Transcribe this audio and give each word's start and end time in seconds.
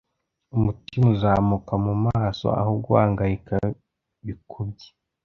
Umutima 0.57 1.05
uzamuka 1.13 1.73
mu 1.85 1.93
maso 2.05 2.45
aho 2.59 2.71
guhangayika 2.85 3.55
bikubye 4.25 4.87